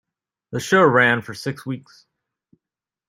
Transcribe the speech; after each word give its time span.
The 0.49 0.59
show 0.59 0.83
ran 0.83 1.21
for 1.21 1.35
six 1.35 1.63
weeks. 1.63 2.07